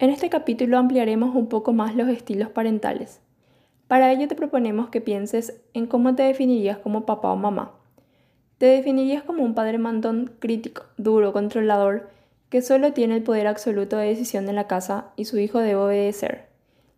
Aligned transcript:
En 0.00 0.10
este 0.10 0.28
capítulo 0.28 0.78
ampliaremos 0.78 1.36
un 1.36 1.48
poco 1.48 1.72
más 1.72 1.94
los 1.94 2.08
estilos 2.08 2.48
parentales. 2.48 3.20
Para 3.86 4.10
ello 4.10 4.26
te 4.26 4.34
proponemos 4.34 4.88
que 4.88 5.00
pienses 5.00 5.62
en 5.72 5.86
cómo 5.86 6.16
te 6.16 6.24
definirías 6.24 6.78
como 6.78 7.06
papá 7.06 7.30
o 7.30 7.36
mamá. 7.36 7.76
Te 8.58 8.66
definirías 8.66 9.22
como 9.22 9.44
un 9.44 9.54
padre 9.54 9.78
mandón 9.78 10.32
crítico, 10.40 10.82
duro, 10.96 11.32
controlador, 11.32 12.10
que 12.48 12.60
solo 12.60 12.92
tiene 12.92 13.14
el 13.14 13.22
poder 13.22 13.46
absoluto 13.46 13.96
de 13.96 14.08
decisión 14.08 14.48
en 14.48 14.56
la 14.56 14.66
casa 14.66 15.12
y 15.14 15.26
su 15.26 15.38
hijo 15.38 15.60
debe 15.60 15.76
obedecer, 15.76 16.48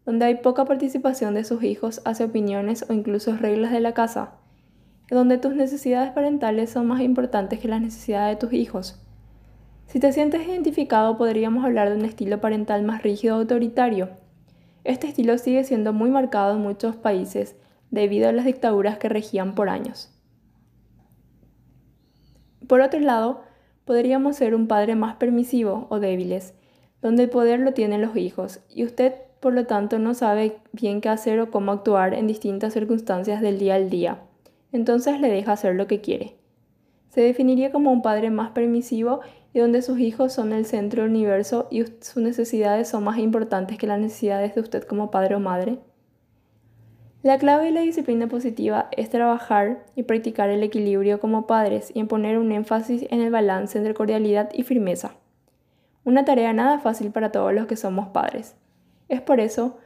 donde 0.06 0.24
hay 0.24 0.36
poca 0.36 0.64
participación 0.64 1.34
de 1.34 1.44
sus 1.44 1.62
hijos 1.64 2.00
hacia 2.06 2.24
opiniones 2.24 2.86
o 2.88 2.94
incluso 2.94 3.36
reglas 3.36 3.72
de 3.72 3.80
la 3.80 3.92
casa, 3.92 4.36
donde 5.10 5.36
tus 5.36 5.54
necesidades 5.54 6.12
parentales 6.12 6.70
son 6.70 6.86
más 6.86 7.02
importantes 7.02 7.58
que 7.58 7.68
las 7.68 7.82
necesidades 7.82 8.36
de 8.36 8.40
tus 8.46 8.54
hijos. 8.54 9.05
Si 9.87 10.00
te 10.00 10.12
sientes 10.12 10.46
identificado, 10.46 11.16
podríamos 11.16 11.64
hablar 11.64 11.91
de 11.91 11.96
un 11.96 12.05
estilo 12.05 12.41
parental 12.41 12.82
más 12.82 13.03
rígido 13.03 13.36
autoritario. 13.36 14.11
Este 14.82 15.07
estilo 15.07 15.39
sigue 15.39 15.64
siendo 15.64 15.93
muy 15.93 16.11
marcado 16.11 16.57
en 16.57 16.63
muchos 16.63 16.96
países 16.96 17.57
debido 17.91 18.29
a 18.29 18.32
las 18.32 18.44
dictaduras 18.44 18.99
que 18.99 19.08
regían 19.08 19.54
por 19.54 19.68
años. 19.68 20.13
Por 22.67 22.80
otro 22.80 22.99
lado, 22.99 23.43
podríamos 23.85 24.36
ser 24.36 24.54
un 24.54 24.67
padre 24.67 24.96
más 24.96 25.17
permisivo 25.17 25.86
o 25.89 26.00
débiles, 26.00 26.55
donde 27.00 27.25
el 27.25 27.30
poder 27.30 27.61
lo 27.61 27.72
tienen 27.72 28.03
los 28.03 28.16
hijos 28.16 28.61
y 28.68 28.85
usted 28.85 29.14
por 29.39 29.53
lo 29.53 29.66
tanto 29.66 30.00
no 30.00 30.14
sabe 30.14 30.58
bien 30.72 31.00
qué 31.00 31.08
hacer 31.08 31.39
o 31.41 31.50
cómo 31.53 31.71
actuar 31.71 32.14
en 32.14 32.27
distintas 32.27 32.72
circunstancias 32.72 33.41
del 33.41 33.61
día 33.61 33.77
al 33.77 33.91
día. 33.91 34.22
Entonces 34.72 35.20
le 35.20 35.30
deja 35.30 35.53
hacer 35.53 35.77
lo 35.77 35.86
que 35.86 36.00
quiere. 36.00 36.36
Se 37.16 37.22
definiría 37.22 37.72
como 37.72 37.92
un 37.92 38.02
padre 38.02 38.28
más 38.28 38.50
permisivo 38.50 39.20
y 39.55 39.61
donde 39.61 39.80
sus 39.80 39.98
hijos 40.00 40.34
son 40.34 40.52
el 40.52 40.66
centro 40.66 41.00
del 41.00 41.12
universo 41.12 41.66
y 41.70 41.83
sus 42.02 42.19
necesidades 42.19 42.91
son 42.91 43.05
más 43.05 43.16
importantes 43.16 43.78
que 43.78 43.86
las 43.86 43.98
necesidades 43.98 44.55
de 44.55 44.61
usted 44.61 44.84
como 44.84 45.11
padre 45.11 45.34
o 45.34 45.41
madre. 45.41 45.78
La 47.22 47.38
clave 47.38 47.64
de 47.64 47.70
la 47.70 47.80
disciplina 47.80 48.26
positiva 48.26 48.88
es 48.94 49.08
trabajar 49.08 49.86
y 49.94 50.02
practicar 50.02 50.50
el 50.50 50.62
equilibrio 50.62 51.18
como 51.18 51.46
padres 51.46 51.91
y 51.94 52.00
en 52.00 52.06
poner 52.06 52.36
un 52.36 52.52
énfasis 52.52 53.06
en 53.08 53.22
el 53.22 53.30
balance 53.30 53.78
entre 53.78 53.94
cordialidad 53.94 54.50
y 54.52 54.64
firmeza. 54.64 55.12
Una 56.04 56.26
tarea 56.26 56.52
nada 56.52 56.80
fácil 56.80 57.12
para 57.12 57.32
todos 57.32 57.54
los 57.54 57.64
que 57.64 57.76
somos 57.76 58.08
padres. 58.08 58.56
Es 59.08 59.22
por 59.22 59.41
eso 59.41 59.78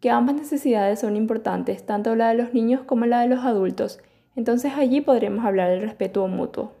que 0.00 0.10
ambas 0.10 0.34
necesidades 0.34 1.00
son 1.00 1.16
importantes, 1.16 1.86
tanto 1.86 2.14
la 2.14 2.28
de 2.28 2.34
los 2.34 2.52
niños 2.52 2.82
como 2.82 3.06
la 3.06 3.22
de 3.22 3.28
los 3.28 3.42
adultos, 3.42 4.00
entonces 4.36 4.72
allí 4.76 5.00
podremos 5.00 5.44
hablar 5.44 5.70
del 5.70 5.82
respeto 5.82 6.26
mutuo. 6.28 6.72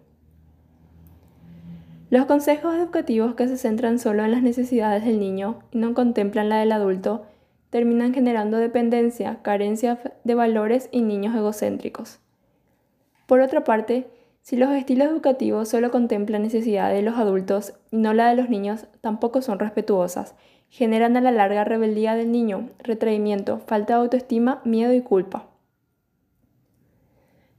Los 2.10 2.26
consejos 2.26 2.74
educativos 2.76 3.34
que 3.34 3.48
se 3.48 3.56
centran 3.56 3.98
solo 3.98 4.24
en 4.24 4.30
las 4.30 4.42
necesidades 4.42 5.04
del 5.04 5.18
niño 5.18 5.60
y 5.72 5.78
no 5.78 5.94
contemplan 5.94 6.48
la 6.48 6.58
del 6.58 6.72
adulto 6.72 7.26
terminan 7.70 8.14
generando 8.14 8.58
dependencia, 8.58 9.40
carencia 9.42 9.98
de 10.22 10.34
valores 10.36 10.88
y 10.92 11.02
niños 11.02 11.34
egocéntricos. 11.34 12.20
Por 13.26 13.40
otra 13.40 13.64
parte, 13.64 14.06
si 14.42 14.56
los 14.56 14.70
estilos 14.70 15.08
educativos 15.08 15.70
solo 15.70 15.90
contemplan 15.90 16.42
necesidades 16.42 16.96
de 16.96 17.02
los 17.02 17.18
adultos 17.18 17.72
y 17.90 17.96
no 17.96 18.12
la 18.14 18.28
de 18.28 18.36
los 18.36 18.48
niños, 18.48 18.86
tampoco 19.00 19.42
son 19.42 19.58
respetuosas, 19.58 20.34
generan 20.68 21.16
a 21.16 21.20
la 21.20 21.32
larga 21.32 21.64
rebeldía 21.64 22.14
del 22.14 22.30
niño, 22.30 22.68
retraimiento, 22.78 23.60
falta 23.60 23.94
de 23.94 24.02
autoestima, 24.02 24.60
miedo 24.64 24.92
y 24.92 25.00
culpa. 25.00 25.46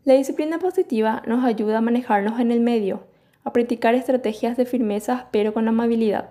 La 0.06 0.14
disciplina 0.14 0.60
positiva 0.60 1.22
nos 1.28 1.44
ayuda 1.44 1.80
a 1.80 1.82
manejarnos 1.82 2.40
en 2.40 2.52
el 2.52 2.62
medio, 2.62 3.08
a 3.44 3.52
practicar 3.52 3.96
estrategias 3.96 4.56
de 4.56 4.66
firmeza 4.66 5.28
pero 5.32 5.54
con 5.54 5.68
amabilidad 5.68 6.30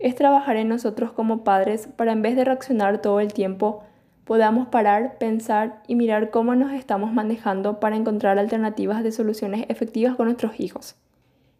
es 0.00 0.14
trabajar 0.14 0.56
en 0.56 0.68
nosotros 0.68 1.12
como 1.12 1.44
padres 1.44 1.86
para 1.86 2.12
en 2.12 2.22
vez 2.22 2.34
de 2.34 2.44
reaccionar 2.44 3.02
todo 3.02 3.20
el 3.20 3.34
tiempo, 3.34 3.84
podamos 4.24 4.68
parar, 4.68 5.18
pensar 5.18 5.82
y 5.86 5.94
mirar 5.94 6.30
cómo 6.30 6.54
nos 6.54 6.72
estamos 6.72 7.12
manejando 7.12 7.80
para 7.80 7.96
encontrar 7.96 8.38
alternativas 8.38 9.04
de 9.04 9.12
soluciones 9.12 9.66
efectivas 9.68 10.16
con 10.16 10.26
nuestros 10.26 10.58
hijos. 10.58 10.96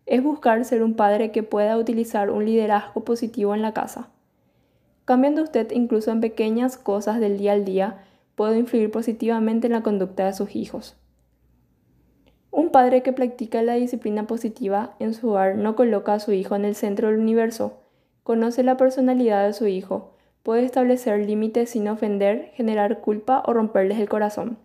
Es 0.06 0.22
buscar 0.22 0.64
ser 0.64 0.82
un 0.82 0.94
padre 0.94 1.30
que 1.32 1.42
pueda 1.42 1.76
utilizar 1.76 2.30
un 2.30 2.46
liderazgo 2.46 3.04
positivo 3.04 3.54
en 3.54 3.60
la 3.60 3.74
casa. 3.74 4.08
Cambiando 5.04 5.42
usted 5.42 5.70
incluso 5.72 6.10
en 6.10 6.20
pequeñas 6.20 6.78
cosas 6.78 7.20
del 7.20 7.36
día 7.36 7.52
al 7.52 7.66
día, 7.66 7.98
puede 8.36 8.58
influir 8.58 8.90
positivamente 8.90 9.66
en 9.66 9.74
la 9.74 9.82
conducta 9.82 10.24
de 10.24 10.32
sus 10.32 10.56
hijos. 10.56 10.96
Un 12.60 12.68
padre 12.68 13.02
que 13.02 13.14
practica 13.14 13.62
la 13.62 13.72
disciplina 13.72 14.26
positiva 14.26 14.94
en 14.98 15.14
su 15.14 15.30
hogar 15.30 15.56
no 15.56 15.76
coloca 15.76 16.12
a 16.12 16.20
su 16.20 16.32
hijo 16.32 16.56
en 16.56 16.66
el 16.66 16.74
centro 16.74 17.08
del 17.08 17.18
universo, 17.18 17.78
Conoce 18.22 18.62
la 18.62 18.76
personalidad 18.76 19.46
de 19.46 19.54
su 19.54 19.66
hijo. 19.66 20.12
Puede 20.42 20.66
establecer 20.66 21.20
límites 21.20 21.70
sin 21.70 21.88
ofender, 21.88 22.50
generar 22.52 23.00
culpa 23.00 23.42
o 23.46 23.54
romperles 23.54 23.98
el 23.98 24.10
corazón. 24.10 24.58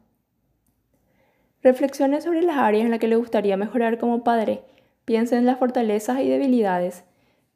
Reflexione 1.64 2.20
sobre 2.20 2.42
las 2.42 2.58
áreas 2.58 2.84
en 2.84 2.92
las 2.92 3.00
que 3.00 3.08
le 3.08 3.16
gustaría 3.16 3.56
mejorar 3.56 3.98
como 3.98 4.26
padre. 4.26 4.64
Piense 5.06 5.38
en 5.38 5.46
las 5.46 5.58
fortalezas 5.58 6.20
y 6.20 6.28
debilidades. 6.28 7.06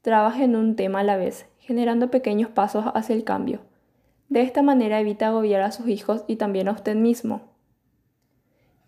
Trabaje 0.02 0.46
en 0.46 0.56
un 0.56 0.78
tema 0.78 1.02
a 1.02 1.04
la 1.04 1.18
vez, 1.18 1.48
generando 1.60 2.10
pequeños 2.10 2.50
pasos 2.50 2.86
hacia 2.96 3.14
el 3.14 3.26
cambio. 3.26 3.60
De 4.30 4.40
esta 4.40 4.62
manera 4.62 5.02
evita 5.02 5.28
agobiar 5.28 5.60
a 5.64 5.74
sus 5.74 5.90
hijos 5.90 6.24
y 6.28 6.38
también 6.38 6.70
a 6.70 6.72
usted 6.72 6.96
mismo. 6.96 7.42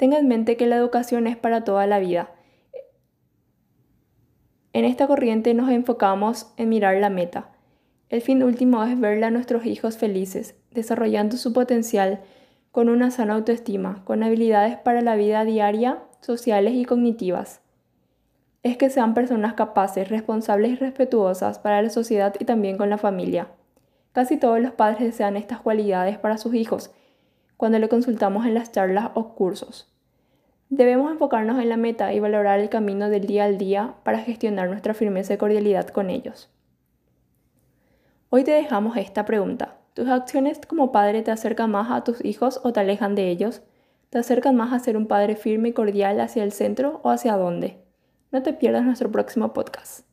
Tenga 0.01 0.19
en 0.19 0.27
mente 0.27 0.57
que 0.57 0.67
la 0.67 0.75
educación 0.75 1.27
es 1.27 1.37
para 1.37 1.63
toda 1.63 1.87
la 1.87 1.99
vida 1.99 2.31
en 4.73 4.85
esta 4.85 5.07
corriente 5.07 5.53
nos 5.53 5.69
enfocamos 5.69 6.47
en 6.57 6.69
mirar 6.69 6.95
la 6.97 7.09
meta. 7.09 7.49
El 8.09 8.21
fin 8.21 8.41
último 8.41 8.83
es 8.83 8.99
verle 8.99 9.25
a 9.25 9.31
nuestros 9.31 9.65
hijos 9.65 9.97
felices, 9.97 10.55
desarrollando 10.71 11.37
su 11.37 11.51
potencial 11.51 12.21
con 12.71 12.87
una 12.87 13.11
sana 13.11 13.33
autoestima, 13.33 14.03
con 14.05 14.23
habilidades 14.23 14.77
para 14.77 15.01
la 15.01 15.15
vida 15.15 15.43
diaria, 15.43 15.99
sociales 16.21 16.73
y 16.75 16.85
cognitivas. 16.85 17.61
Es 18.63 18.77
que 18.77 18.89
sean 18.89 19.13
personas 19.13 19.55
capaces, 19.55 20.07
responsables 20.07 20.71
y 20.71 20.75
respetuosas 20.75 21.59
para 21.59 21.81
la 21.81 21.89
sociedad 21.89 22.33
y 22.39 22.45
también 22.45 22.77
con 22.77 22.89
la 22.89 22.97
familia. 22.97 23.47
Casi 24.13 24.37
todos 24.37 24.61
los 24.61 24.71
padres 24.71 25.01
desean 25.01 25.35
estas 25.35 25.59
cualidades 25.59 26.17
para 26.17 26.37
sus 26.37 26.53
hijos 26.53 26.91
cuando 27.61 27.77
le 27.77 27.89
consultamos 27.89 28.47
en 28.47 28.55
las 28.55 28.71
charlas 28.71 29.11
o 29.13 29.35
cursos. 29.35 29.87
Debemos 30.69 31.11
enfocarnos 31.11 31.61
en 31.61 31.69
la 31.69 31.77
meta 31.77 32.11
y 32.11 32.19
valorar 32.19 32.59
el 32.59 32.69
camino 32.69 33.07
del 33.07 33.27
día 33.27 33.43
al 33.43 33.59
día 33.59 33.93
para 34.01 34.17
gestionar 34.17 34.67
nuestra 34.67 34.95
firmeza 34.95 35.35
y 35.35 35.37
cordialidad 35.37 35.87
con 35.89 36.09
ellos. 36.09 36.49
Hoy 38.31 38.43
te 38.43 38.49
dejamos 38.49 38.97
esta 38.97 39.25
pregunta. 39.25 39.77
¿Tus 39.93 40.07
acciones 40.09 40.59
como 40.67 40.91
padre 40.91 41.21
te 41.21 41.29
acercan 41.29 41.69
más 41.69 41.91
a 41.91 42.03
tus 42.03 42.25
hijos 42.25 42.59
o 42.63 42.73
te 42.73 42.79
alejan 42.79 43.13
de 43.13 43.29
ellos? 43.29 43.61
¿Te 44.09 44.17
acercan 44.17 44.55
más 44.55 44.73
a 44.73 44.79
ser 44.79 44.97
un 44.97 45.05
padre 45.05 45.35
firme 45.35 45.69
y 45.69 45.73
cordial 45.73 46.19
hacia 46.19 46.43
el 46.43 46.53
centro 46.53 46.99
o 47.03 47.11
hacia 47.11 47.37
dónde? 47.37 47.77
No 48.31 48.41
te 48.41 48.53
pierdas 48.53 48.85
nuestro 48.85 49.11
próximo 49.11 49.53
podcast. 49.53 50.10